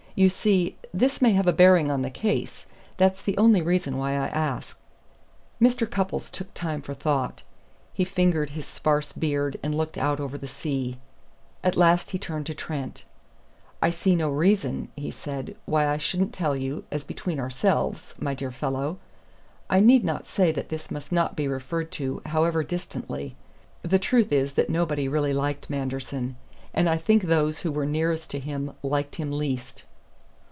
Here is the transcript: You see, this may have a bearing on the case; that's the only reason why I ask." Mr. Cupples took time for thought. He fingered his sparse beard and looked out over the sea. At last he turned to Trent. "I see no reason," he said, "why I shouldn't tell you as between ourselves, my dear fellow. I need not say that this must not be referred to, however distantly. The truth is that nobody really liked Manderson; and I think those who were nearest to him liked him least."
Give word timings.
You 0.13 0.27
see, 0.27 0.75
this 0.93 1.21
may 1.21 1.31
have 1.31 1.47
a 1.47 1.53
bearing 1.53 1.89
on 1.89 2.01
the 2.01 2.09
case; 2.09 2.67
that's 2.97 3.21
the 3.21 3.37
only 3.37 3.61
reason 3.61 3.95
why 3.95 4.11
I 4.17 4.27
ask." 4.27 4.77
Mr. 5.61 5.89
Cupples 5.89 6.29
took 6.29 6.53
time 6.53 6.81
for 6.81 6.93
thought. 6.93 7.43
He 7.93 8.03
fingered 8.03 8.49
his 8.49 8.65
sparse 8.67 9.13
beard 9.13 9.57
and 9.63 9.73
looked 9.73 9.97
out 9.97 10.19
over 10.19 10.37
the 10.37 10.49
sea. 10.49 10.99
At 11.63 11.77
last 11.77 12.09
he 12.11 12.19
turned 12.19 12.45
to 12.47 12.53
Trent. 12.53 13.05
"I 13.81 13.89
see 13.89 14.13
no 14.17 14.29
reason," 14.29 14.89
he 14.97 15.11
said, 15.11 15.55
"why 15.63 15.87
I 15.87 15.95
shouldn't 15.95 16.33
tell 16.33 16.57
you 16.57 16.83
as 16.91 17.05
between 17.05 17.39
ourselves, 17.39 18.13
my 18.19 18.33
dear 18.33 18.51
fellow. 18.51 18.99
I 19.69 19.79
need 19.79 20.03
not 20.03 20.27
say 20.27 20.51
that 20.51 20.67
this 20.67 20.91
must 20.91 21.13
not 21.13 21.37
be 21.37 21.47
referred 21.47 21.89
to, 21.93 22.21
however 22.25 22.65
distantly. 22.65 23.37
The 23.81 23.97
truth 23.97 24.33
is 24.33 24.53
that 24.53 24.69
nobody 24.69 25.07
really 25.07 25.33
liked 25.33 25.69
Manderson; 25.69 26.35
and 26.73 26.89
I 26.89 26.97
think 26.97 27.23
those 27.23 27.61
who 27.61 27.71
were 27.71 27.85
nearest 27.85 28.29
to 28.31 28.39
him 28.41 28.73
liked 28.83 29.15
him 29.15 29.31
least." 29.31 29.85